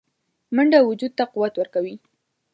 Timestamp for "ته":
1.17-1.23